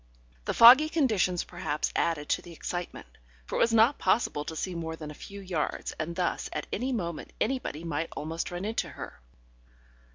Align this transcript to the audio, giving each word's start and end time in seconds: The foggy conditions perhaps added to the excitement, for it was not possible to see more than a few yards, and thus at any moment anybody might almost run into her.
The 0.45 0.55
foggy 0.55 0.89
conditions 0.89 1.43
perhaps 1.43 1.91
added 1.95 2.27
to 2.29 2.41
the 2.41 2.51
excitement, 2.53 3.05
for 3.45 3.55
it 3.55 3.61
was 3.61 3.71
not 3.71 3.99
possible 3.99 4.43
to 4.45 4.55
see 4.55 4.73
more 4.73 4.95
than 4.95 5.11
a 5.11 5.13
few 5.13 5.39
yards, 5.39 5.91
and 5.99 6.15
thus 6.15 6.49
at 6.53 6.65
any 6.73 6.91
moment 6.91 7.33
anybody 7.39 7.83
might 7.83 8.09
almost 8.15 8.49
run 8.49 8.65
into 8.65 8.89
her. 8.89 9.21